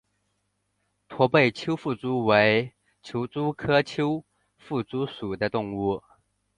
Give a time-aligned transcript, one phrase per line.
[1.07, 4.25] 驼背丘腹蛛为球蛛科丘
[4.57, 6.01] 腹蛛属的动物。